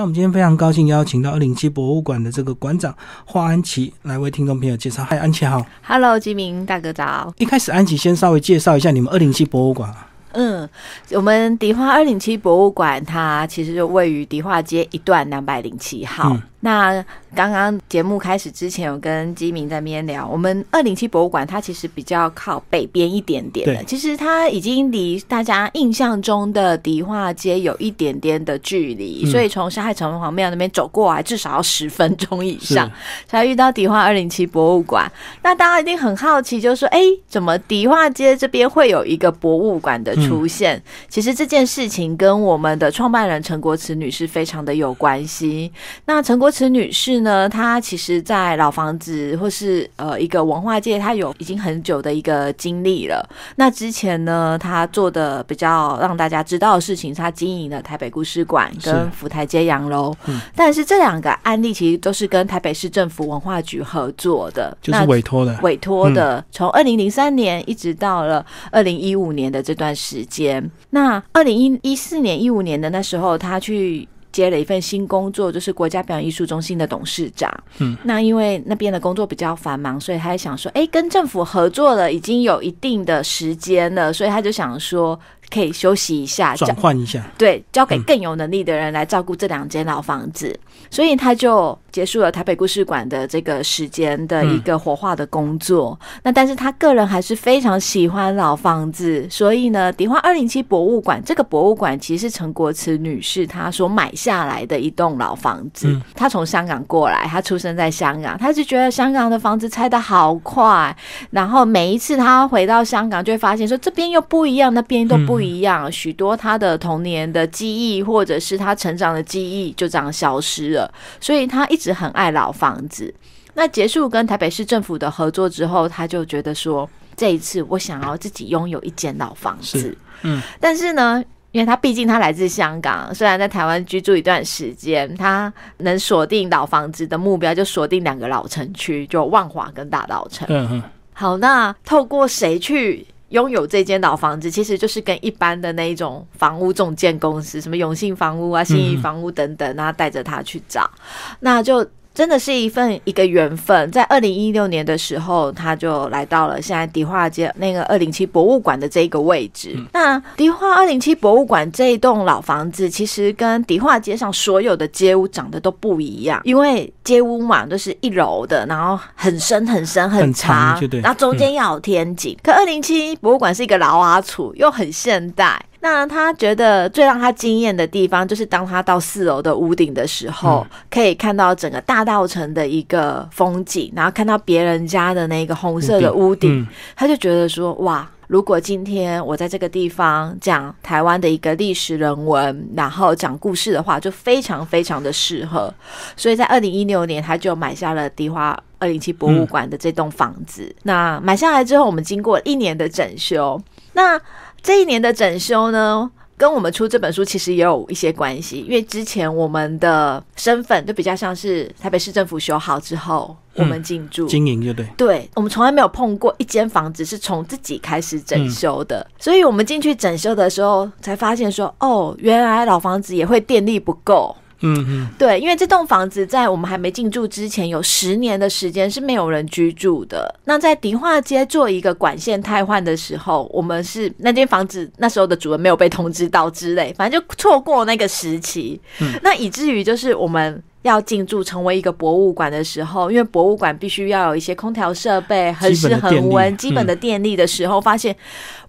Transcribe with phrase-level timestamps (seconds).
[0.00, 5.04] 那我们今天非常高兴邀请到二零七博物馆的这个馆长华安琪来为听众朋友介绍。
[5.04, 5.62] 嗨，安琪好。
[5.86, 7.30] Hello，吉明大哥早。
[7.36, 9.94] 一开始安琪先稍微介绍一下你们二零七博物馆。
[10.32, 10.66] 嗯，
[11.10, 16.30] 我们迪化二零七博物馆，它其实就位于迪化街一段两百零七号。
[16.30, 17.04] 嗯那
[17.34, 32.90] 刚刚节目开始之前，有跟基明在那边聊，我们二零七博物馆它其实比较靠北边一点点的，其实它已经离大家印象中的迪化街有一点点的距离，嗯所以从沙海城隍庙那边走过来，至少要十分钟以上
[33.26, 35.10] 才遇到迪化二零七博物馆。
[35.42, 40.82] 那大家一定很好奇，就是说，哎、怎么迪化街这边会有一个博物馆的出现？
[41.08, 45.72] 其实这件事情跟我们的创办人陈国慈女士非常的有关系。
[46.06, 53.24] 那陈国慈女士呢，她其实，在老房子或是呃一个文化界，她有已经很久的一个经历了。
[53.56, 60.14] 那之前呢，她做的比较让大家知道的事情，她经营了台北故事馆跟福台街洋楼。
[60.26, 65.58] 嗯但是这两个案例其实都是跟台北市政府文化局合作的，就是委托的。
[65.62, 70.70] 委托的，从二零零三年一直到了二零一五年的这段时间。
[70.90, 74.08] 那二零一一四年、一五年的那时候，她去。
[74.32, 77.52] 接了一份新工作，就是国家表演艺术中心的董事长。
[77.78, 85.18] 嗯，那因为那边的工作比较繁忙，所以他想说，哎、跟政府合作了，已经有一定的时间了，所以他就想说，
[85.50, 88.02] 可以休息一下，转换一下，对，交给嗯。
[88.04, 90.58] 更有能力的人来照顾这两间老房子，
[90.90, 95.98] 所以他就结束了台北故事馆的这个时间的一个活化的工作。
[96.22, 105.88] 那但是他个人还是非常喜欢老房子，所以呢，迪化二零七博物馆这个博物馆其实是陈国慈女士她所买下来的一栋老房子。
[105.88, 110.94] 嗯她从香港过来，她出生在香港，她就觉得香港的房子拆的好快，
[111.30, 123.12] 然后每一次她回到香港，就会发现说这边又不一样，那边都不一样，许多她的童年的记忆或者是她成长的记忆就这样消失了，所以她一直很爱老房子。
[123.54, 129.96] 那结束跟台北市政府的合作之后，他就觉得说，这一次我想要自己拥有一间老房子。
[130.22, 140.46] 嗯，但是呢，因为他毕竟他来自香港，虽然在台湾居住一段时间，他能锁定老房子的目标就锁定两个老城区，就万华跟大稻城。
[140.48, 140.82] 嗯嗯，
[141.12, 143.06] 好，那透过谁去？
[143.30, 150.90] 拥有这间老房子，其实就是跟一般的那一种房屋中介公司，什么永信房屋啊、信义房屋等等，然后带着他去找，
[151.40, 153.90] 那就真的是一份一个缘分。
[153.90, 159.76] 在二零一六年的时候，他就来到了现在迪化街那个二零七博物馆的这一个位置。
[159.92, 172.36] 那迪化二零七博物馆这一栋老房子，其实跟迪化街上所有的街屋长得都不一样，因为街屋嘛都是一楼的，然后很深很深很长，然后中间要有天井。
[172.42, 175.60] 可二零七博物馆是一个老阿楚，又很现代。
[175.80, 188.08] 那他觉得最让他惊艳的地方，就是当他到四楼的屋顶的时候，可以看到整个大道城的一个风景，然后看到别人家的那个红色的屋顶，嗯他就觉得说，哇。
[188.30, 195.74] 如果今天我在这个地方讲台湾的一个历史人文，然后讲故事的话，就非常非常的适合。
[196.16, 200.72] 所以在二零一六年，他就买下了迪化二零七博物馆的这栋房子。
[200.84, 203.60] 那买下来之后，我们经过一年的整修。
[203.94, 204.16] 那
[204.62, 214.26] 这一年的整修呢，跟我们出这本书其实也有一些关系，因为之前我们的身份就比较像是台北市政府修好之后，我们进驻。
[214.26, 224.34] 经营就对，对我们从来没有碰过一间房子是从自己开始整修的，嗯所以我们进去整修的时候才发现说，哦，原来老房子也会电力不够。
[224.60, 230.34] 嗯嗯，对，因为这栋房子在我们还没进驻之前，有十年的时间是没有人居住的。
[230.44, 238.80] 那在迪化街做一个管线汰换的时候，我们是那间房子那时候的主人没有被通知到之类，反正就错过那个时期。
[239.22, 240.62] 那以至于就是我们。
[240.82, 248.16] 要进驻成为一个博物馆的时候，因为博物馆必须要有一些空调设备、恒湿恒温、基本的电力的时候，发现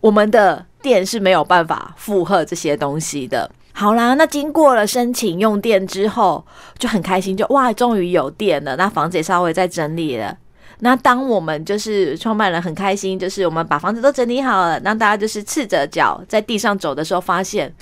[0.01, 3.49] 我们的电是没有办法负荷这些东西的。
[3.73, 6.45] 好啦，那经过了申请用电之后，
[6.77, 8.75] 就很开心，就哇，终于有电了。
[8.75, 10.35] 那房子也稍微在整理了。
[10.79, 17.73] 那当我们就是创办人很开心，就是我们把房子都整理好了，让大家就是赤着脚在地上走的时候，发现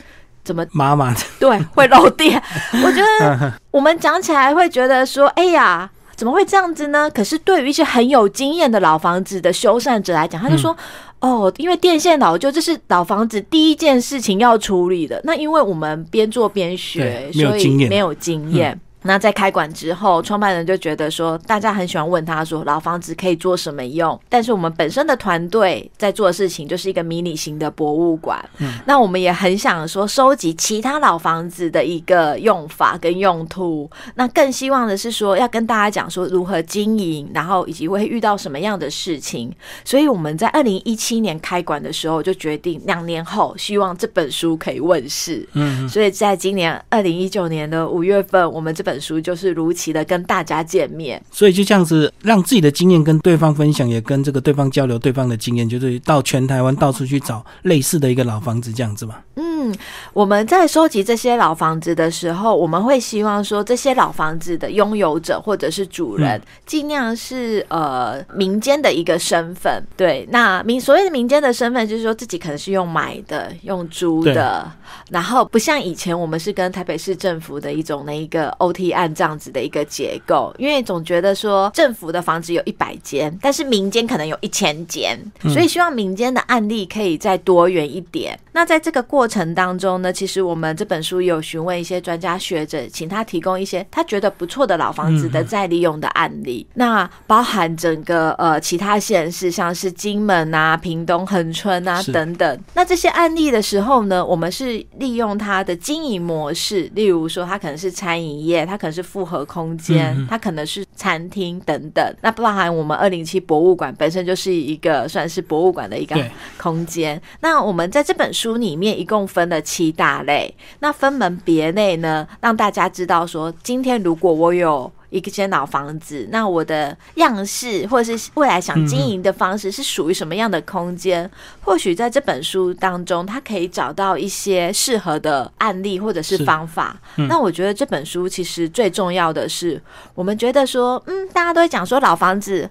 [0.43, 2.41] 怎么 妈妈的，对会漏电？
[2.85, 5.89] 我觉得我们讲起来会觉得说，哎呀。
[6.19, 7.09] 怎么会这样子呢？
[7.09, 10.75] 可是对于一些很有经验的老房子的修缮者来讲，他就说
[11.21, 15.21] ：“哦，因为电线老旧，这是老房子第一件事情要处理的。
[15.23, 18.77] 那因为我们边做边学所以没有经验。
[19.01, 24.19] 那在开馆之后，创办人就觉得说，大家很喜欢问他说，老房子可以做什么用？
[24.27, 28.43] 但是我们本身的团队在做的事情就是一个迷你型的博物馆。
[28.57, 33.89] 嗯，那我们也很想说，收集其他老房子的一个用法跟用途。
[34.15, 39.49] 那更希望的是说，要跟大家讲说如何经营，然后以及会遇到什么样的事情。
[39.85, 45.47] 所以我们在二零一七年开馆的时候，就决定两年后希望这本书可以问世。
[45.53, 48.88] 嗯，所以在今年二零一九年的五月份，我们这本。
[48.89, 59.17] 本书就是如期的跟大家见面，所以就这样子让自己的经验跟对方分享，也跟这个对方交流对方的经验，就是到全台湾到处去找类似的一个老房子这样子嘛。
[59.35, 59.71] 嗯，
[60.13, 69.83] 我们在收集这些老房子的时候，我们会希望说这些老房子的拥有者或者是主人，尽量是呃民间的一个身份。
[69.95, 74.69] 对，那民所谓的民间的身份，就是说自己可能是用买的、用租的，
[75.11, 78.73] 然后不像以前我们是跟台北市政府的一种那一个 O。
[78.79, 88.39] 提案这样子的一个结构，因为总觉得说政府的房子有一百间，但是民间可能有一千间，所以希望民间的案例可以再多元一点。
[88.53, 96.65] 那在这个过程当中呢，其实我们这本书有询问一些专家学者，请他提供一些他觉得不错的老房子的再利用的案例。
[96.73, 102.59] 那包含整个呃其他县市，像是金门啊、屏东恒春啊等等。
[102.73, 108.68] 那这些案例的时候呢，我们是利用它的经营模式，例如说它可能是餐饮业。
[108.69, 112.15] 它可能是复合空间，它可能是餐厅等等。
[112.21, 116.15] 那包含我们二零七博物馆本身就是一个算是博物馆的一个
[116.57, 117.21] 空间。
[117.41, 124.91] 那我们在这本书里面一共分了七大类，那分门别类呢，让大家知道说，今天如果我有。
[125.09, 131.29] 一间老房子，那我的样式或者是未来想经营的方式是属于什么样的空间？
[131.61, 136.95] 或许在这本书当中，他可以找到一些适合的案例或者是方法。
[137.27, 139.81] 那我觉得这本书其实最重要的是，
[140.13, 142.69] 我们觉得说，嗯，大家都会讲说老房子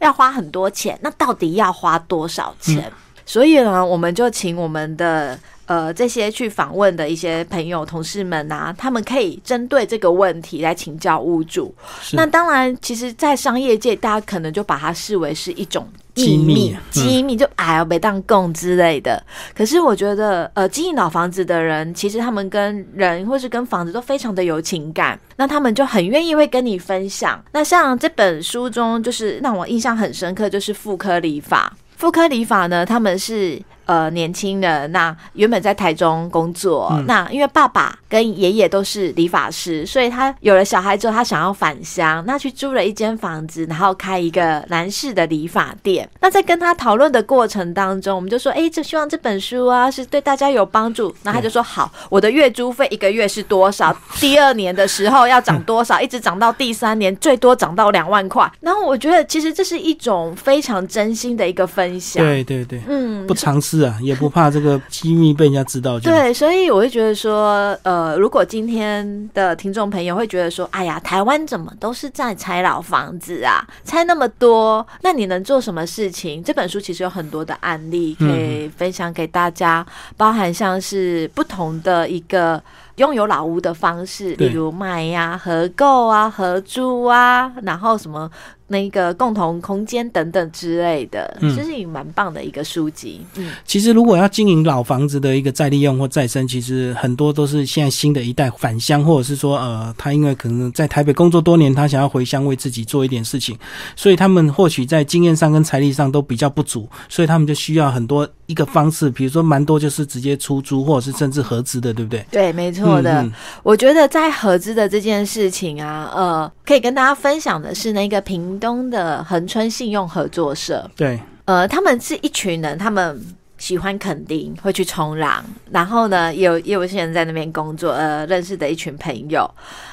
[0.00, 2.92] 要花很多钱，那到底要花多少钱？
[3.24, 5.38] 所以呢，我们就请我们的。
[5.68, 11.74] 呃，这些去访问的一些朋友、同事们啊，他们可以针对这个问题来请教屋主。
[12.12, 19.22] 那当然，其实，在商业界，大家可能就把它视为是一种机密，机密就哎呀，被当供之类的。
[19.54, 27.38] 可是，我觉得，呃，经营老房子的人，其实他们跟人或是跟房子都非常的有情感，那他们就很愿意会跟你分享。
[27.52, 31.76] 那像这本书中，就是让我印象很深刻，就是妇科理法。
[31.98, 33.60] 妇科理法呢，他们是。
[33.88, 46.06] 呃，年轻人那原本在台中工作，那因为爸爸跟爷爷都是理发师，所以他有了小孩之后，他想要返乡，那去租了一间房子，然后开一个男士的理发店。
[46.20, 51.14] 那在跟他讨论的过程当中，我们就说，哎，就希望这本书啊是对大家有帮助。
[51.22, 53.96] 那他就说，好，我的月租费一个月是多少？
[54.20, 55.98] 第二年的时候要涨多少？
[55.98, 58.52] 一直涨到第三年，最多涨到两万块。
[58.60, 62.22] 然后我觉得，其实这是一种非常真心的一个分享。
[62.22, 63.77] 对对对，嗯，不尝试。
[63.78, 65.98] 是啊， 也不怕这个机密被人家知道。
[66.00, 76.42] 对，所以我会觉得说，呃，如果今天的听众朋友会觉得说，哎呀，台湾怎么都是在拆老房子啊，拆那么多，那你能做什么事情？
[76.42, 79.86] 这本书其实有很多的案例可以分享给大家，
[80.16, 82.60] 包含像是不同的一个
[82.96, 88.30] 拥有老屋的方式，例如卖呀、合购啊、合租啊，然后什么。
[88.68, 93.22] 那个共同空间等等之类的，其实也蛮棒的一个书籍。
[93.36, 103.56] 嗯，其实如果要经营老房子的一个再利用或再生，其实很多都是现在新的一代返乡，或者是说，呃，他因为可能在台北工作多年，他想要回乡为自己做一点事情，
[103.96, 112.26] 所以他们或许在经验上跟财力上都比较不足，所以他们就需要很多一个方式，比如说蛮多就是直接出租，或者是甚至合资的，对不对？
[112.30, 113.26] 对，没错的。
[113.62, 118.57] 我觉得在合资的这件事情啊，呃，可以跟大家分享的是那个平。
[118.58, 123.20] 东的恒春信用合作社，对，呃，他们是一群人，他们
[123.56, 129.50] 喜欢垦丁，会去冲浪，然后呢，有也有些人在那边工作，呃，认识的一群朋友。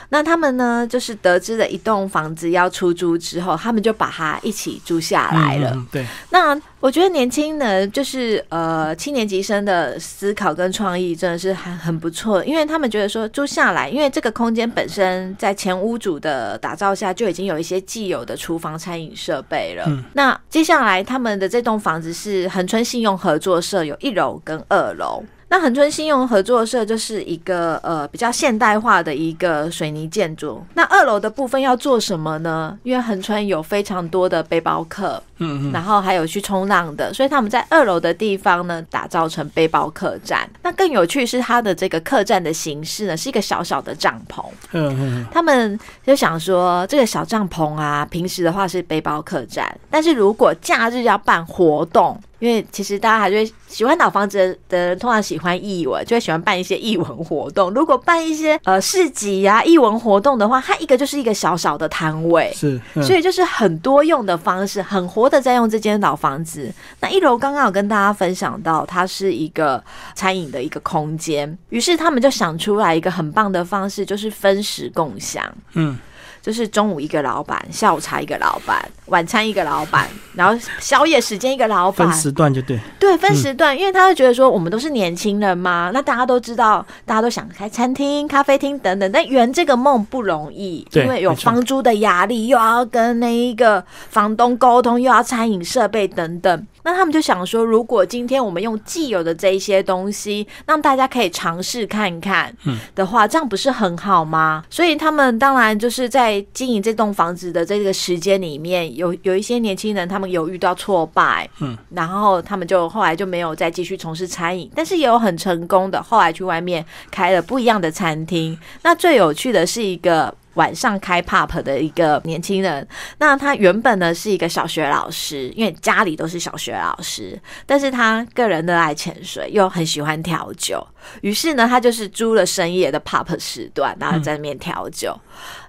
[0.10, 5.76] 那他们呢，就是得知了一栋房子要出租之后，他们就把它一起租下来了。
[5.92, 19.84] 对，那我觉得年轻人就是呃七年级生的思考跟创意真的是很很不错，因为他们觉得说租下来，因为这个空间本身在前屋主的打造下就已经有一些既有的厨房餐饮设备了。
[19.88, 25.24] 嗯，那接下来他们的这栋房子是恒春信用合作社，有一楼跟二楼。
[25.48, 30.62] 那恒春信用合作社就是一个呃比较现代化的一个水泥建筑。
[30.74, 32.78] 那二楼的部分要做什么呢？
[32.84, 40.50] 因为恒春有非常多的背包客，嗯嗯，然后还有去冲浪的，所以他们在二楼的地方呢，打造成背包客栈。
[40.64, 44.44] 那更有趣是它的这个客栈的形式呢，是一个小小的帐篷。
[44.72, 52.20] 嗯嗯，他们就想说，这个小帐篷啊，平时的话是背包客栈，但是如果假日要办活动。
[52.40, 54.38] 因为其实大家还是喜欢老房子
[54.68, 57.72] 的人，通常喜欢艺文，就会喜欢办一些艺文活动。
[57.72, 66.74] 如果办一些呃市集呀、艺文活动的话，它一个就是一个小小的摊位，是，所以就是很多用的方式，很活的在用这间老房子。
[67.00, 75.44] 那一楼刚刚有跟大家分享到，它是一个餐饮的一个空间，于是他们就想出来一个很棒的方式，就是分时共享。
[75.74, 75.98] 嗯。
[76.46, 82.80] 就是中午一个老板，下午茶一个老板，晚餐一个老板，然后宵夜时间一个老板，分时段就对。
[83.00, 96.68] 对，分时段，因为他会觉得说，我们都是年轻人嘛，那大家都知道，大家都想开餐厅、咖啡厅等等，但圆这个梦不容易，因为有房租的压力，又要跟那一个房东沟通，又要餐饮设备等等。
[96.86, 102.56] 那他们就想说，如果今天我们用既有的这一些东西，让大家可以尝试看看
[102.94, 104.64] 的话，这样不是很好吗？
[104.70, 118.56] 所以他们当然就是在经营这栋房子的这个时间里面，有有一些年轻人，他们有遇到挫败，嗯，然后他们就后来就没有再继续从事餐饮，但是也有很成功的，后来去外面开了不一样的餐厅。
[118.84, 120.32] 那最有趣的是一个。
[120.56, 122.86] 晚上开 pop 的一个年轻人，
[123.20, 130.86] 那他原本呢是一个小学老师，因为家里都是小学老师，但是他个人热爱潜水，又很喜欢调酒，
[131.22, 135.18] 于是呢，他就是租了深夜的 pub 时段，然后在那边调酒。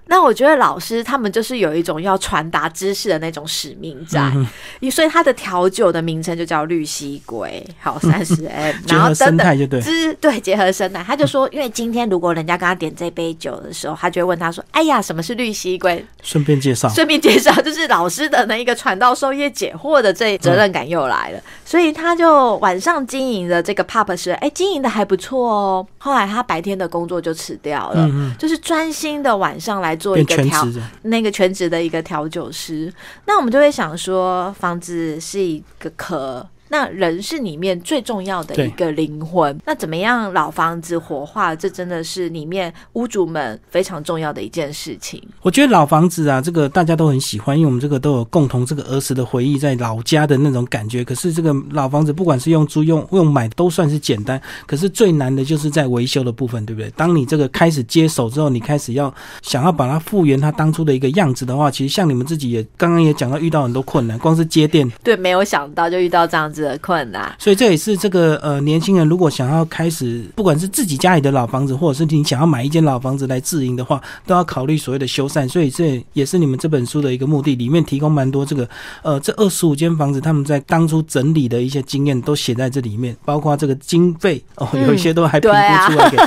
[0.09, 4.31] 那我觉得老师他们就是有一种要传达知识的那种使命在，
[4.89, 9.81] 所以他的调酒的名称就叫绿蜥龟，好三十 M， 然后生态就对，
[10.21, 16.05] 对结合生态，他就说，因为今天如果人家跟他点这杯酒的时候，他就会问他说，哎呀，什么是绿蜥龟？
[16.23, 25.85] 顺便介绍，顺便介绍，就是老师的那一个传道授业解惑的这责任感又来了，所以他就晚上经营的这个 pub 是，哎，经营的还不错哦。
[25.97, 29.97] 后来他白天的工作就辞掉了，就是专心的晚上来。
[29.97, 30.63] 做一个调
[31.01, 32.93] 那个全职的一个调酒师，
[33.25, 36.47] 那我们就会想说，房子是一个壳。
[36.69, 39.57] 那人是里面最重要的一个灵魂。
[39.65, 41.55] 那怎么样老房子活化？
[41.55, 45.21] 这真的是里面屋主们非常重要的一件事情。
[45.41, 51.03] 我觉得老房子啊，这个大家都很喜欢，因为我们这个都有共同这个儿时的回忆，在老家的那种感觉。
[51.03, 54.39] 可是这个老房子，不管是用租用用买，都算是简单。
[54.65, 56.89] 可是最难的就是在维修的部分，对不对？
[56.91, 66.56] 当你这个开始接手之后，你开始要想要把它复原它当初的一个样子的话，其实像你们自己也刚刚也讲到，遇到很多困难，光是接电，对，没有想到就遇到这样子。
[66.61, 75.47] 的困难，所以这也是这个呃年轻人如果想要开始，不管是自己家里的老房子，或者是你想要买一间老房子来自营的话，都要考虑所谓的修缮。
[75.47, 78.67] 所以这也是你们这本书的一个目的，里面提供蛮多这个
[79.01, 86.17] 呃这二十五间房子他们在当初整理的一些经验都写在这里面，包括这个经费哦，有一些都还评估出来给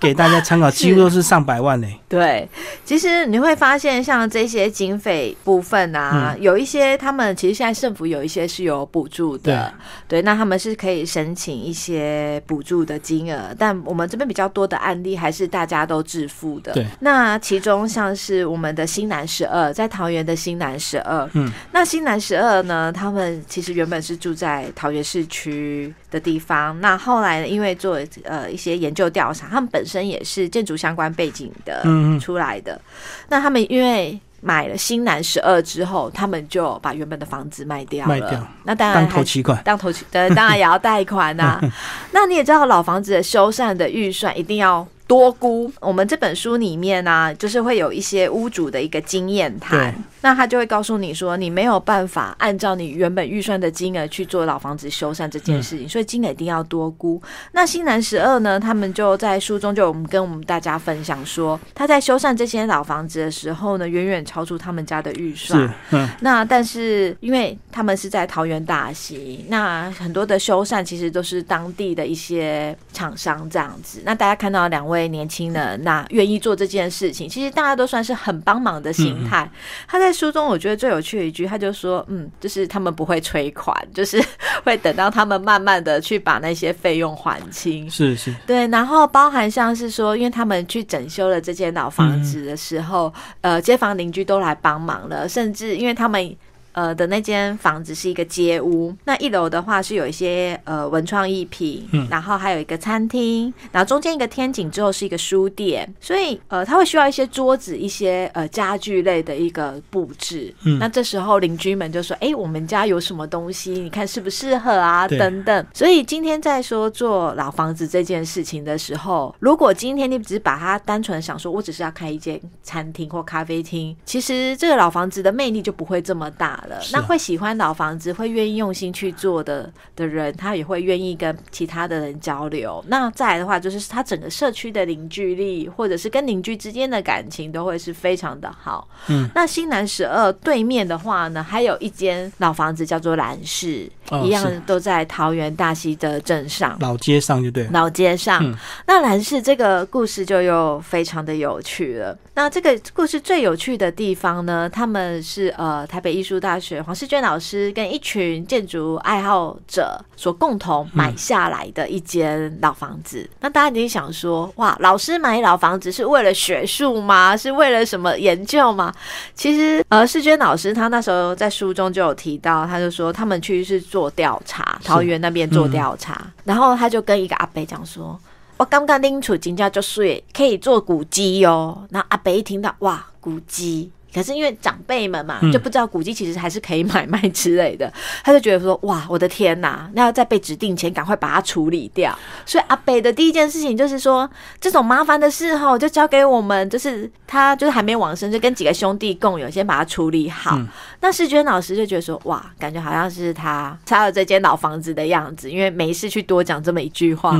[0.08, 1.86] 给大家参考，几乎都是上百万呢。
[2.08, 2.48] 对，
[2.84, 9.72] 其实你会发现像这些经费部分啊，有一些他们其实现在政府有一些是有补助的。
[10.06, 16.72] 对，那他们是可以申请一些补助的金额，但我们这边比较多的案例还是大家都致富的。
[16.72, 31.84] 对，那其中像是我们的新南十二，在桃园的新南十二，嗯，那新南十二呢，他们其实原本是住在桃园市区的地方，那后来因为做呃一些研究调查，他们本身也是建筑相关背景的
[32.20, 32.80] 出来的，
[33.28, 34.18] 那他们因为。
[34.40, 38.48] 买了新南十二之后，他们就把原本的房子卖掉了。
[38.64, 41.60] 那当然当头期款，当头期， 当然也要贷款呐。
[42.12, 44.86] 那你也知道，老房子的修缮的预算一定要。
[45.08, 57.22] 多估，我们这本书里面呢，就是会有一些屋主的一个经验谈，那他就会告诉你说，你没有办法按照你原本预算的金额去做老房子修缮这件事情，所以金额一定要多估。
[57.52, 65.72] 那新南十二呢，他们就在书中就我们跟我们大家分享说，他在修缮这些老房子的时候呢，远远超出他们家的预算。
[66.20, 74.02] 那但是因为他们是在桃园大溪，那很多的修缮其实都是当地的一些厂商这样子。
[74.04, 74.98] 那大家看到两位。
[74.98, 79.48] 位年轻人，那愿意做这件事情，其实大家都算是很帮忙的心态。
[79.86, 84.22] 他在书中，我觉得最有趣的一句，他就说：“嗯，就是他们不会催款，就是
[84.64, 88.66] 会等到他们慢慢的去把那些费用还清。”是是，对。
[88.68, 96.36] 然后包含像是说，因为他们去整修了这间老房子的时候，呃，街坊邻居都来帮忙了，甚至因为他们。
[96.78, 110.54] 呃的那间房子是一个街屋，那一楼的话是有一些呃文创艺品，嗯然后还有一个餐厅，然后中间一个天井之后是一个书店，所以呃它会需要一些桌子、一些呃家具类的一个布置。
[110.64, 113.72] 嗯那这时候邻居们就说：“哎、我们家有什么东西？
[113.72, 115.08] 你看适不适合啊？
[115.08, 132.84] 等等。”所以今天在说做老房子这件事情的时候，如果今天你只是把它单纯想说，我只是要开一间餐厅或咖啡厅，其实这个老房子的魅力就不会这么大那会喜欢老房子、会愿意用心去做的的人，他也会愿意跟其他的人交流。
[132.88, 138.88] 那再来的话，就是他整个社区的凝聚力，或者是跟邻居之间的感情，都会是非常的好。
[139.08, 146.76] 嗯，那新南十二对面的话呢，还有一间老房子叫做蓝氏，哦一样都在桃园大溪的镇上。
[146.80, 147.66] 老街上就对。
[147.72, 148.54] 老街上，嗯
[148.86, 152.16] 那兰氏这个故事就又非常的有趣了。
[152.34, 163.28] 那这个故事最有趣的地方呢，他们是呃台北艺术大学黄世娟老师跟一群建筑爱好者所共同买下来的一间老房子。
[163.40, 167.36] 那大家一定想说，哇，老师买老房子是为了学术吗？
[167.36, 168.92] 是为了什么研究吗？
[169.34, 178.20] 其实，呃，世娟老师他那时候在书中就有提到，他就说他们去是做调查，桃园那边做调查，然后他就跟一个阿伯讲说。
[178.58, 181.86] 我刚刚拎出金价就睡，可以做古迹哦。
[181.90, 183.88] 然后阿伯一听到，哇，古迹。
[184.14, 187.92] 可是因为长辈们嘛，嗯就不知道古迹其实还是可以买卖之类的，
[188.24, 192.16] 他就觉得说，哇，我的天哪，那要在被指定前赶快把它处理掉。
[192.46, 194.28] 所以阿北的第一件事情就是说，
[194.60, 200.56] 这种麻烦的事哈，就交给我们，就是他就是还没往生，就跟几个兄弟共有，先把它处理好。
[200.56, 200.68] 嗯
[201.00, 207.38] 那世娟老师就觉得说，哇，感觉好像是他拆了这间老房子的样子，因为没事去多讲这么一句话。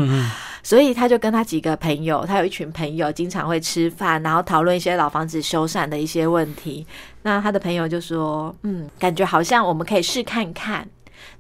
[0.63, 6.87] 所以他就跟他几个朋友，他有一群朋友，经常会吃饭，然后讨论一些老房子修缮的一些问题。
[7.23, 10.89] 那他的朋友就说：“嗯，感觉好像我们可以试看看。”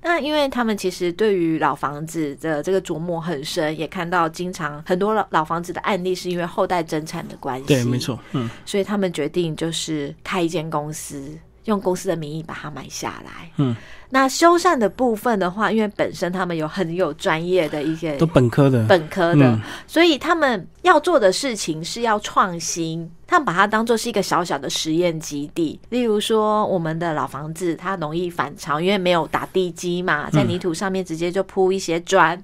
[0.03, 8.19] 那因为他们其实对于老房子的这个琢磨很深，也看到经常很多老老房子的案例是因为后代增产的关系，对，没，错。
[8.33, 13.51] 嗯，所以他们决定就是开一间公司，用公司的名义把它买下来。
[13.59, 13.77] 嗯，
[14.11, 18.85] 那修缮的部分的话，因为本身他们有很有专业的一些都本科的。
[18.87, 23.11] 本科的，嗯所以他们要做的事情是要创新。
[23.27, 32.43] 他们把它当做是一个小小的实验基地，例如说我们的老房子，它容易反潮，因为没有打地基嘛，在泥土上面直接就铺一些砖。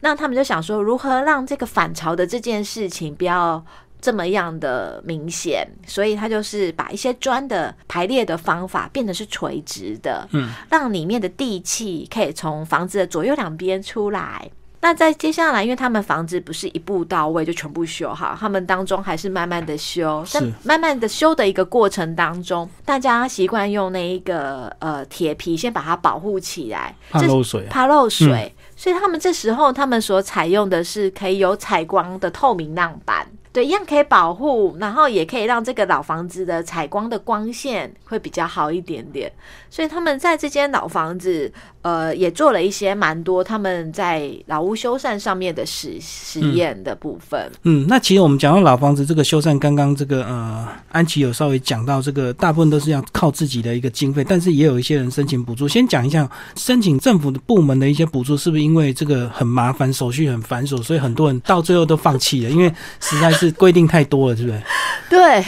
[0.00, 3.62] 那他们就想说，如何让这个反潮的这件事情不要
[4.02, 14.50] 这么样的明显，所以他就是把一些砖的排列的方法变得是垂直的，嗯，让里面的地气可以从房子的左右两边出来。
[14.84, 20.24] 那在接下来，因为他们房子不是一步到位就全部修好，他们当中还是慢慢的修，
[20.64, 27.64] 慢慢的修的一个过程当中，大家习惯用那一个呃铁皮先把它保护起来，怕漏水。
[27.70, 33.24] 怕漏水，所以他们这时候他们所采用的是可以有采光的透明浪板。
[33.52, 39.30] 对，一样可以保护，然后也可以让这个老房子的采光的光线会比较好一点点。
[39.68, 41.50] 所以他们在这间老房子，
[41.82, 47.50] 呃，也做了一些蛮多他们在老屋修缮上面的实实验的部分。
[47.64, 55.66] 嗯，那其实我们讲到老房子这个修缮，刚刚这个呃，安琪有稍微讲到，这个大部分都是要靠自己的一个经费，但是也有一些人申请补助。
[55.66, 64.62] 先讲一下申请政府的部门的一些补助，是不是因为这个很麻烦，手续很繁琐，所以很多人到最后都放弃了，因为实在是规定太多了，是不是？
[65.10, 65.44] 对，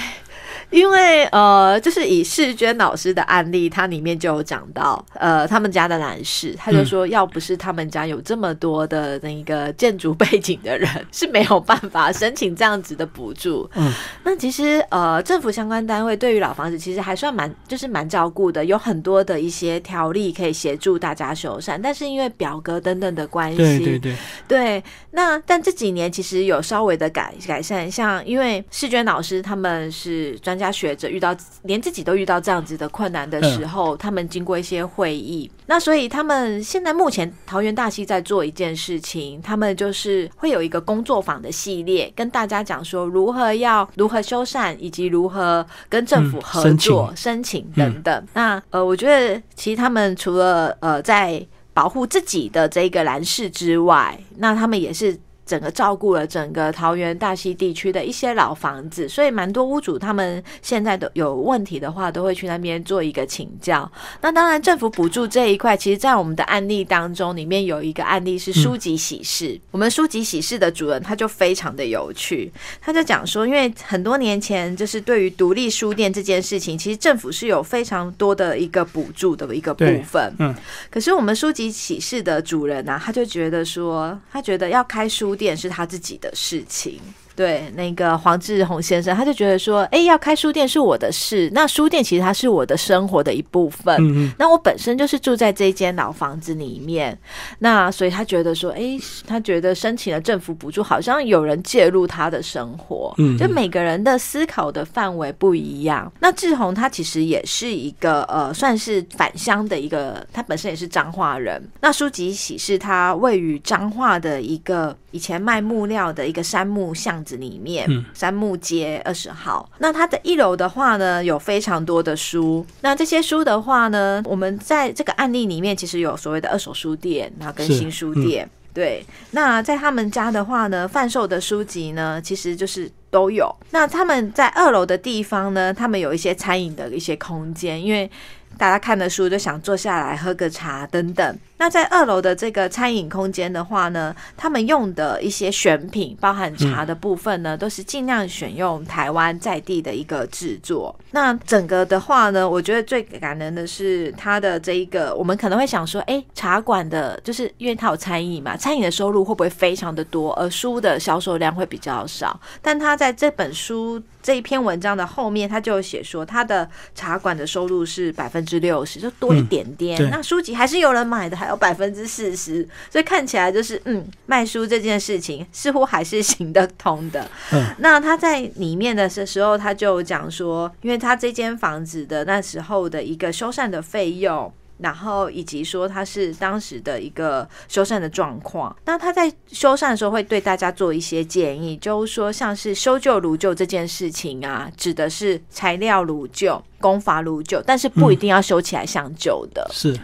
[0.75, 13.71] 因为呃，就是以世娟老师的案例，它里面就有讲到，呃，他们家的男士，他就说，要不是他们家有这么多的那个建筑背景的人，是没有办法申请这样子的补助。
[13.79, 13.93] 嗯，
[14.25, 24.17] 那其实呃，政府相关单位对于老房子其实还算蛮，就是蛮照顾的，有很多的一些条例可以协助大家修缮，但是因为表格等等的关系，对对对，
[24.49, 48.27] 对，那但这几年其实有稍微的改改善，像因为世娟老师他们是专家学者，遇到连自己都遇到这样子的困难的时候，他们经过一些会议，那所以他们现在目前桃园大溪在做一件事情，他们就是会有一个工作坊的系列，跟大家讲说如何要如何修缮，以及如何跟政府嗯合申作、请申请等等。
[48.35, 63.91] 那呃，我觉得其实他们除了呃在保护自己的这个蓝氏之外，那他们也是整个照顾了整个桃园大溪地区的一些老房子，所以蛮多屋主他们现在都有问题的话，都会去那边做一个请教。
[64.23, 69.61] 那当然，政府补助这一块，其实，在我们的案例当中，里面有一个案例是书籍喜事。
[69.71, 80.35] 我们书籍喜事的主人他就非常的有趣，他就讲说，因为很多年前就是对于独立书店这件事情，其实政府是有非常多的一个补助的一个部分。
[80.39, 80.55] 嗯，
[80.91, 85.34] 可是我们书籍喜事的主人呢，他就觉得说，他觉得要开书。
[85.35, 87.01] 店是他自己的事情。
[87.37, 91.51] 对，那个黄志宏先生，他就觉得说，哎，要开书店是我的事。
[91.53, 93.97] 那书店其实它是我的生活的一部分。
[93.97, 94.33] 嗯嗯。
[94.39, 97.19] 那我本身就是住在这间老房子里面，
[97.59, 103.13] 那所以他觉得说，哎，他觉得申请了政府补助，好像有人介入他的生活。
[103.19, 103.37] 嗯。
[103.37, 106.13] 就每个人的思考的范围不一样。
[106.21, 111.61] 那志宏他其实也是一个呃，算是返乡的一个，他本身也是彰化人。
[111.81, 117.24] 那书籍喜是他位于彰化的一个以前卖木料的一个杉木巷。
[117.25, 119.69] 子里面，山木街二十号。
[119.79, 122.65] 那它的一楼的话呢，有非常多的书。
[122.83, 128.49] 那这些书的话呢，我们在这个案例里面，其实有所谓的二手书店，然后跟新书店。
[128.73, 133.55] 对，那在他们家的话呢，贩售的书籍呢，其实就是都有。
[133.71, 138.11] 那他们在二楼的地方呢，他们有一些餐饮的一些空间，因为。
[138.57, 141.39] 大家看的书就想坐下来喝个茶等等。
[141.65, 150.95] 那在二楼的这个餐饮空间的话呢，他们用的一些选品，包含茶的部分呢，都是尽量选用台湾在地的一个制作。
[151.13, 162.39] 那整个的话呢，我觉得最感人的是它的这一个，我们可能会想说，哎，茶馆的，就是因为它有餐饮嘛，餐饮的收入会不会非常的多，而书的销售量会比较少？
[162.61, 168.45] 但他在这本书这一篇文章的后面，他就写说，他的茶馆的收入是百分。
[168.45, 177.27] 之六十就多一点点，那书籍还是有人买的，还有百分之四十，所以看起来就是嗯，卖书这件事情似乎还是行得通的。
[177.53, 184.53] 嗯，那他在里面的时候，他就讲说，因为他这间房子的那时候的一个修缮的费用。
[184.79, 199.65] 然后以及说他是当时的一个修缮的状况，那他在修缮的时候会对大家做一些建议，就是说像是修旧如旧这件事情啊，指的是材料如旧、工法如旧，但是不一定要修起来像旧的。
[199.73, 199.97] 是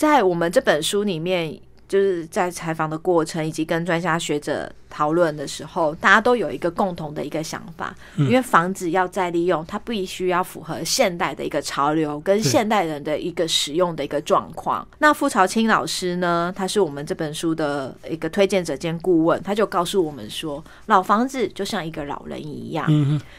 [0.00, 1.60] 在我们这本书里面。
[1.90, 14.86] 就是在采访的过程，以及跟专家学者讨论的时候，大家都有一个共同的一个想法，因为房子要再利用，它必须要符合现代的一个潮流，跟现代人的一个使用的一个状况。
[14.98, 22.86] 那傅朝清老师呢，他是我们这本书的一个推荐者兼顾问，他就告诉我们说，老房子就像一个老人一样，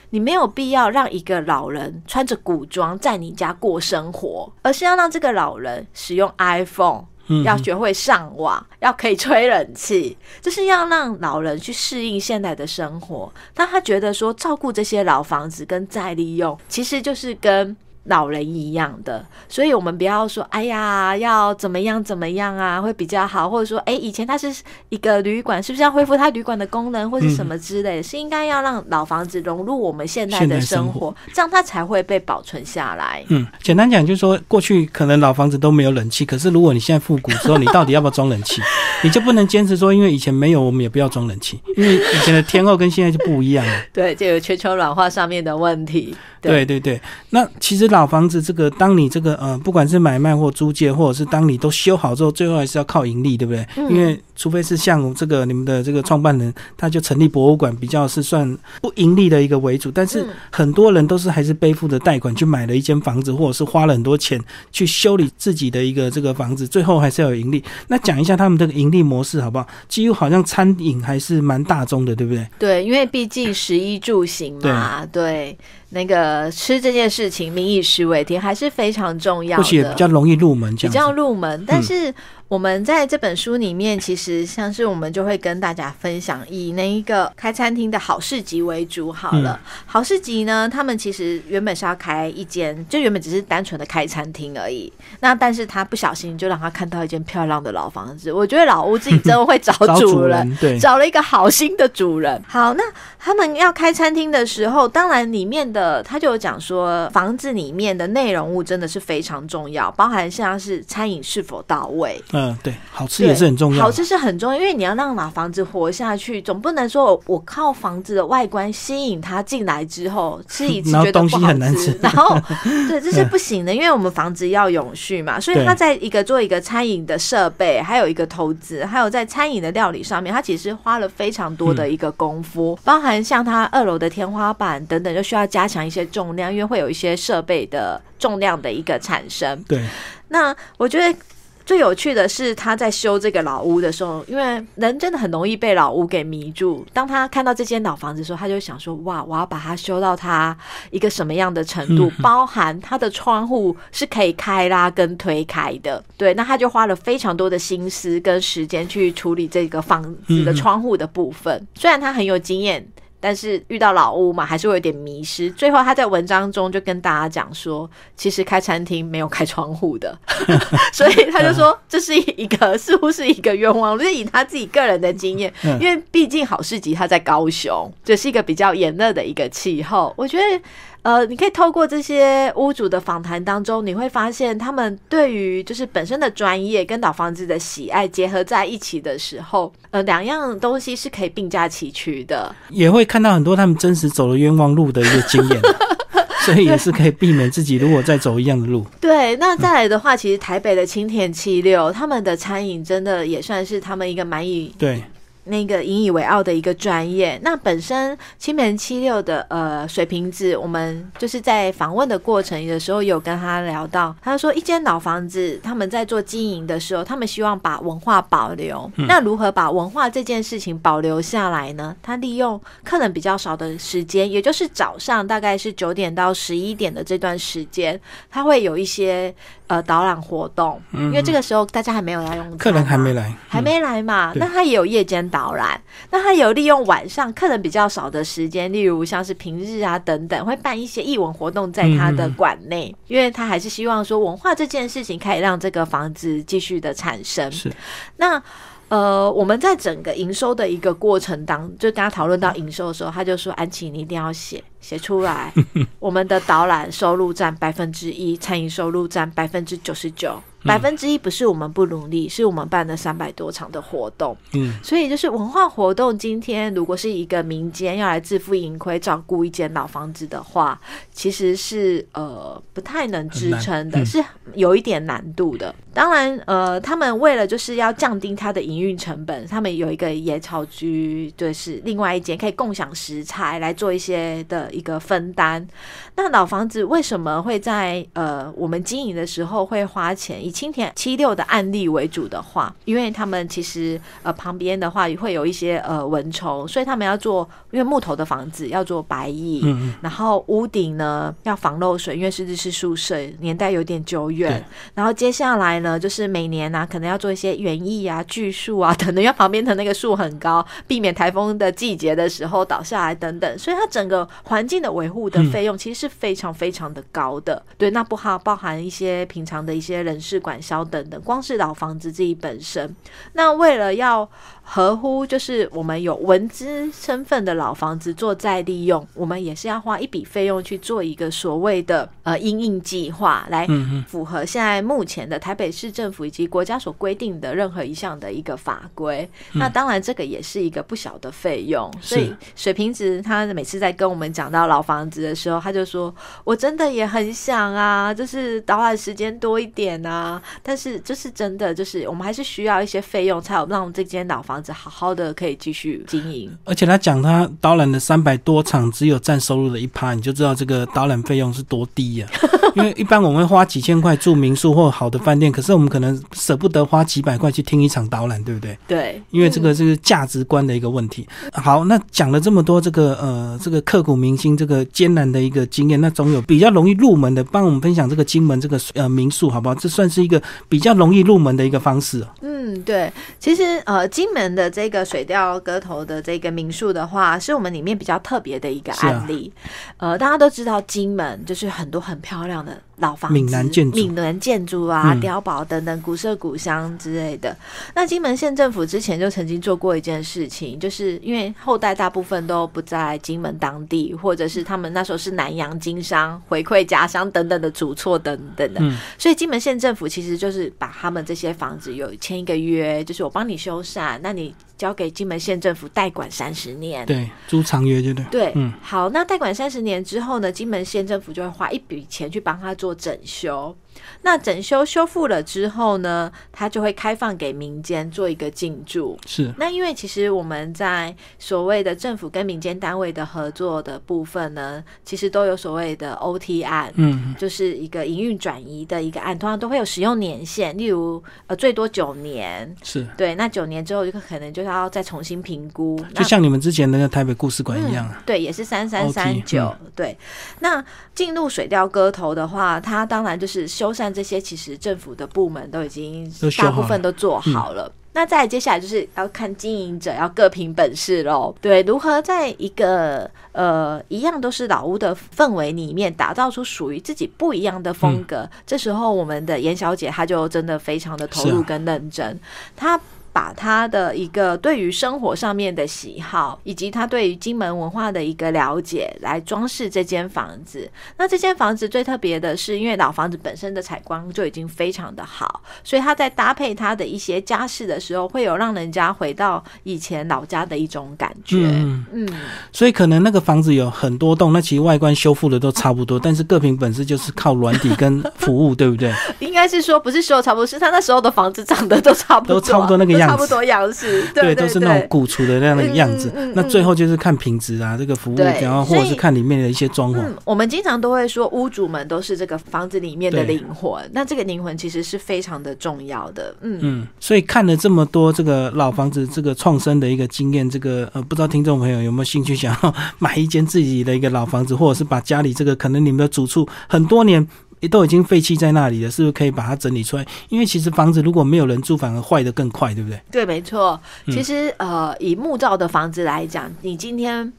[0.09, 7.05] 你没有必要让一个老人穿着古装在你家过生活，而是要让这个老人使用 iPhone。
[7.45, 13.31] 要学会上网，要可以吹冷气，就是要让老人去适应现代的生活。
[13.53, 17.75] 但他觉得说，照顾这些老房子跟再利用，其实就是跟。
[18.05, 24.51] 老人一样的，所以我们不要说，哎呀，要怎么样怎么样啊，会比较好，或者说，哎，以前它是
[24.89, 33.23] 一个旅馆，是不是要恢复它旅馆的功能，或是什么之类，是应该要让老房子融入我们现在的生活，这样它才会被保存下来。
[33.29, 38.61] 嗯，简单讲就是说，过去可能老房子都没有冷气，可是如果你现在复古之后，你到底要不要装冷气？
[39.03, 43.73] 你就不能坚持说，因为以前没有，我们也不要装冷气，因为以前的天候跟现在就不一样了。
[43.93, 46.15] 对，就有全球暖化上面的问题。
[46.49, 46.65] 对。
[46.65, 46.99] 对对，
[47.30, 53.65] 那其实老房子这个，当你这个呃，不管是买卖或租借，或者是当你都修好之后，最后还是要靠盈利，对不对？
[53.89, 59.91] 因为除非是像这个你们的这个创办人，他就成立博物馆，比较是算不盈利的一个为主。
[59.91, 67.63] 但是很多人都是还是背负着贷款去买了一间房子，或者是花了很多钱去修理自己的一个这个房子，最后还是要有盈利。
[67.88, 69.67] 那讲一下他们这个盈利模式好不好？
[69.88, 72.47] 几乎好像餐饮还是蛮大众的，对不对？
[72.58, 75.56] 对，因为毕竟食衣住行嘛，对。
[75.93, 82.12] 那个吃这件事情，民以食为天，还是非常重要的，而且比较容易入门，比较入门，但是。
[82.51, 89.60] 我们在这本书里面，其实像是我们就会跟大家分享，以那一个开餐厅的好市集为主好了。
[89.86, 94.91] 好市集呢，他们其实原本是要开一间，就原本只是单纯的开餐厅而已。
[95.20, 98.32] 那但是他不小心就让他看到一间漂亮的老房子。
[98.32, 102.41] 我觉得老屋自己真的会找 主人，对，找了一个好心的主人。
[102.48, 102.84] 好，那
[103.20, 112.22] 他们要开餐厅的时候，当然里面的他就有讲说，房子里面的内容物真的是非常重要，包含像是餐饮是否到位。
[112.34, 113.84] 嗯，对，好吃也是很重要。
[113.84, 122.38] 好吃是很重要，因为你要让老房子活下去，总不能说我靠房子的外观吸引他进来之后吃一次觉得不好吃，然后
[122.89, 125.39] 对这是不行的，因为我们房子要永续嘛。
[125.39, 139.63] 所以他在一个做一个餐饮的设备，还有一个投资，还有在餐饮的料理上面，他其实花了非常多的一个功夫，包含像他二楼的天花板等等，就需要加强一些重量，因为会有一些设备的重量的一个产生。
[139.69, 139.82] 对，
[140.28, 141.17] 那我觉得。
[141.65, 146.86] 最有趣的是，他在修这个老屋的时候，因为人真的很容易被老屋给迷住。
[146.93, 150.56] 当他看到这间老房子的时候，他就想说：“哇，我要把它修到它
[150.89, 152.12] 一个什么样的程度？
[152.21, 161.67] 包含它的窗户是可以开拉跟推开的。”对，那他就花了非常多的心思跟时间去处理这个房子的窗户的部分。
[161.76, 162.86] 虽然他很有经验。
[163.21, 165.49] 但是遇到老屋嘛，还是会有点迷失。
[165.51, 170.17] 最后他在文章中就跟大家讲说，其实开餐厅没有开窗户的，
[170.91, 173.97] 所以他就说这是一个似乎是一个冤枉。
[173.97, 180.62] 就是以他自己个人的经验， 因为毕竟好市集他在高雄，这是一个比较炎热的一个气候，我觉得。
[181.03, 192.55] 呃，你可以透过这些屋主的访谈当中，你会发现他们对于就是本身的专业跟老房子的喜爱结合在一起的时候，呃，两样东西是可以并驾齐驱的。
[192.69, 195.61] 也会看到很多他们真实走了冤枉路的一个经验，
[196.45, 198.85] 所以也是可以避免自己如果再走一样的路。
[198.99, 205.03] 对，那再来的话，其实台北的青田七六他们的餐饮真的也算是他们一个蛮以对。
[205.45, 218.89] 那个引以为傲的一个专业，那本身青门七六的呃水瓶子，我们就是在访问的过程的时候有跟他聊到，他说一间老房子他们在做经营的时候，他们希望把文化保留。
[218.95, 221.95] 那如何把文化这件事情保留下来呢？
[222.04, 227.99] 他利用客人比较少的时间，也就是早上大概是九点到十一点的这段时间，
[228.30, 229.34] 他会有一些。
[229.71, 234.34] 呃，导览活动，因为这个时候大家还没有来用，客人还没来，还没来嘛。
[234.36, 247.49] 那他也有夜间导览，那他有利用晚上客人比较少的时间，例如像是平日啊等等，会办一些艺文活动在他的馆内，因为他还是希望说文化这件事情可以让这个房子继续的产生。
[247.49, 247.71] 是，
[248.17, 248.43] 那。
[248.91, 255.54] 呃，我们在整个营收的一个过程当，就跟他讨论到营收的时候，他就说：“安琪，你一定要写写出来，
[255.97, 264.36] 我们的导览收入占百分之一，餐饮收入占百分之九十九。”百分之一不是我们不努力，是我们办了三百多场的活动。
[264.54, 266.17] 嗯，所以就是文化活动。
[266.17, 270.80] 今天如果是一个民间要来自负盈亏照顾一间老房子的话，
[271.12, 275.74] 其实是呃不太能支撑的，是有一点难度的。
[275.93, 285.67] 当然，呃，他们为了就是要降低它的营运成本，他们有一个野草居，就是另外一间可以共享食材来做一些的一个分担。
[286.15, 290.50] 那老房子为什么会在呃我们经营的时候会花钱？
[290.51, 304.63] 青田七六的案例为主的话，因为他们其实呃旁边的话也会有一些呃蚊虫，所以他们要做，因为木头的房子要做白蚁，嗯然后屋顶呢要防漏水，因为是日式宿舍，年代有点久远。
[304.93, 317.63] 然后接下来呢，就是每年呢可能要做一些园艺啊、锯树啊等等，因为旁边的那个树很高，避免台风的季节的时候倒下来等等，所以它整个环境的维护的费用其实是非常非常的高的。
[317.77, 320.40] 对，那不好包含一些平常的一些人事。
[320.41, 322.93] 管销等等，光是老房子自己本身，
[323.34, 324.30] 那为了要。
[324.73, 333.67] 合乎就是我们有文资身份的老房子做再利用，我们也是要花一笔费用去做一个所谓的呃应应计划，来
[334.07, 339.29] 符合现在目前的台北市政府以及国家所规定的任何一项的一个法规。
[339.51, 341.91] 那当然这个也是一个不小的费用。
[341.99, 362.28] 所以水瓶子他每次在跟我们讲到老房子的时候，他就说：“我真的也很想啊，就是导览时间多一点啊，但是就是真的就是我们还是需要一些费用，才有让这间老房。”好好的可以继续经营，而且他讲他导览的三百多场只有占收入的一趴，你就知道这个导览费用是多低呀。
[362.75, 368.77] 因为一般我们会花几千块住民宿或好的饭店，可是我们可能舍不得花几百块去听一场导览，对不对？
[368.88, 371.27] 对，因为这个是价值观的一个问题。
[371.53, 379.75] 好，那讲了这么多这个呃这个刻骨铭心这个艰难的一个经验，那总有比较容易入门的，帮我们分享这个金门这个呃民宿好不好？
[379.75, 382.25] 这算是一个比较容易入门的一个方式。
[382.41, 389.51] 嗯，对，其实呃金门的这个水调歌头的这个民宿的话，是我们里面比较特别的一个案例。
[389.97, 392.61] 呃，大家都知道金门就是很多很漂亮。
[392.62, 393.95] 样的老房子、闽南建筑。
[393.97, 395.21] 闽南建筑啊、嗯。
[395.21, 397.56] 碉堡等等古色古香之类的。
[397.95, 408.97] 那金门县政府之前就曾经做过一件事情，就是因为后代大部分都不在金门当地，或者是他们那时候是南洋经商回馈家乡等等的主措等等的，嗯。
[409.17, 417.06] 所以金门县政府其实就是把他们这些房子有签一个约，就是我帮你修缮，那你交给金门县政府代管三十年。
[417.06, 418.26] 对，租长约就对。
[418.32, 423.78] 对，嗯好，那代管三十年之后呢，金门县政府就会花一笔钱去帮他做整修。
[424.23, 429.17] 那整修修复了之后呢，它就会开放给民间做一个进驻。
[429.25, 445.99] 是，那因为其实我们在所谓的政府跟民间单位的合作的部分呢，其实都有所谓的 OT 案，嗯，就是一个营运转移的一个案，通常都会有使用年限，例如呃最多九年，是，对，那九年之后就可能就是要再重新评估。
[446.15, 448.15] 就像你们之前那个台北故事馆一样啊。
[448.17, 449.75] 嗯对，也是三三三九。
[449.95, 450.17] 对，
[450.59, 450.83] 那
[451.13, 457.91] 进入水调歌头的话，它当然就是修缮这些，其实政府的部门都已经大部分都做好了。
[458.13, 461.56] 那再接下来就是要看经营者要各凭本事喽。
[461.62, 468.49] 对，如何在一个呃一样都是老屋的氛围里面，打造出属于自己不一样的风格。
[468.67, 472.38] 这时候，我们的严小姐她就真的非常的投入跟认真，
[472.75, 472.99] 她。
[473.34, 480.89] 把他的一个对于生活上面的喜好，以及他对于金门文化的一个了解，来装饰这间房子。
[481.17, 491.67] 那这间房子最特别的是，因为老房子本身的采光就已经非常的好，所以他在搭配他的一些家饰的时候，会有让人家回到以前老家的一种感觉。
[491.67, 492.28] 嗯嗯，
[492.72, 499.13] 所以可能那个房子有很多栋，那其实外观修复的都差不多，但是各凭本事就是靠软底跟服务，对不对？
[499.39, 506.31] 应该是说不是说差不多，是他那时候的房子长得都差不多，都差不多那个样子差不多样式， 对都是那种古厝的那样的样子。
[506.53, 510.17] 那最后就是看品质啊，这个服务，然后或者是看里面的一些装潢。
[510.17, 516.53] 嗯，我们经常都会说屋主们都是这个房子里面的灵魂，那这个灵魂其实是非常的重要的。
[516.62, 527.45] 嗯，嗯，所以看了这么多这个老房子这个创生的一个经验，这个呃，不知道听众朋友有没有兴趣想要买一间自己的一个老房子，或者是把家里这个可能你们的主处很多年
[527.88, 530.26] 都已经废弃在那里了，是不是可以把它整理出来？
[530.50, 533.22] 因为其实房子如果没有人住，反而坏的更快，对不对？
[533.32, 534.00] 对，没错。
[534.26, 537.52] 嗯其实呃，以木造的房子来讲，你今天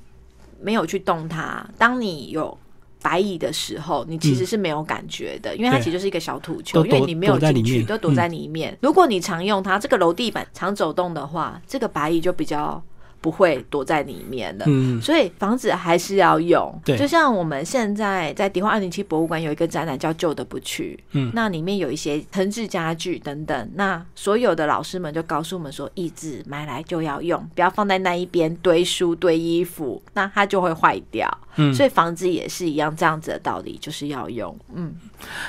[0.60, 2.56] 没有去动它，当你有。
[3.04, 8.78] 白蚁的时候，你其实是没有感觉的，因为它其实就是一个小土都球，因为你没有进去，都躲在里面。
[8.80, 12.80] 如果你常用它，这个楼地板常走动的话，这个白蚁就比较
[13.22, 14.66] 不会躲在里面的。
[14.68, 31.26] 嗯，所以房子还是要用，对就像我们现在在迪化二零七博物馆有一个展览叫“旧的不去”，嗯那里面有一些藤制家具等等，那所有的老师们就告诉我们说，椅子买来就要用，不要放在那一边堆书堆衣服，那它就会坏掉。
[31.56, 34.56] 嗯所以房子也是一样，这样子的道理，就是要用。
[34.74, 34.94] 嗯，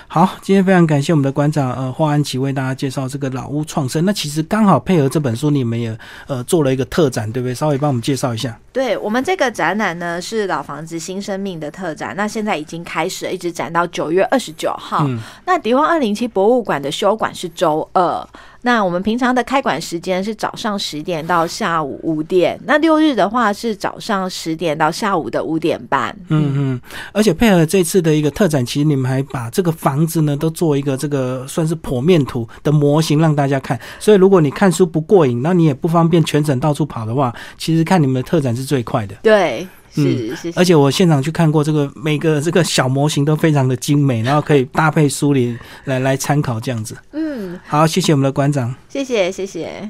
[0.08, 4.04] 好，今天非常感谢我们的馆长呃华安琪为大家介绍这个老屋创生。
[4.06, 7.56] 那其实刚好配合这本书，你们也呃做了一个特展，对不对？
[7.56, 8.58] 稍微帮我们介绍一下。
[8.74, 15.06] 对我们这个展览呢是老房子新生命的特展，那现在已经开始了，一直展到九月二十九号。
[15.08, 18.28] 嗯那迪旺二零七博物馆的休馆是周二，
[18.62, 26.16] 那我们平常的开馆时间是早上十点到下午五点，那六日的话是早上十点到下午的五点半。
[26.30, 26.82] 嗯嗯，
[27.12, 33.80] 而且配合这次的一个特展，其实你们还把这个房子呢都做一个这个算是剖面图的模型让大家看。
[34.00, 39.16] 所以如果你看书不过瘾，那你也不方便全程到处跑的话，其实看你们的特展是最快的。
[39.22, 46.96] 对，嗯是是是，而且我现场去看过，这个每个 这个小模型都非常的精美，然后可以搭配书里来来参考这样子。
[47.12, 48.74] 嗯，好，谢谢我们的馆长。
[48.90, 49.90] 谢谢谢谢。